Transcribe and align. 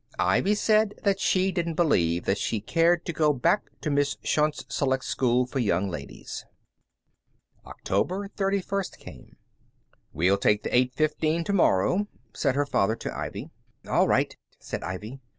Ivy 0.17 0.55
said 0.55 0.95
that 1.03 1.19
she 1.19 1.51
didn't 1.51 1.75
believe 1.75 2.25
that 2.25 2.39
she 2.39 2.59
cared 2.59 3.05
to 3.05 3.13
go 3.13 3.31
back 3.33 3.67
to 3.81 3.91
Miss 3.91 4.17
Shont's 4.23 4.65
select 4.67 5.05
school 5.05 5.45
for 5.45 5.59
young 5.59 5.89
ladies. 5.91 6.43
October 7.67 8.27
thirty 8.27 8.61
first 8.61 8.97
came. 8.97 9.37
"We'll 10.11 10.39
take 10.39 10.63
the 10.63 10.75
eight 10.75 10.91
fifteen 10.95 11.43
to 11.43 11.53
morrow," 11.53 12.07
said 12.33 12.55
her 12.55 12.65
father 12.65 12.95
to 12.95 13.15
Ivy. 13.15 13.51
"All 13.87 14.07
right," 14.07 14.35
said 14.57 14.81
Ivy. 14.81 15.19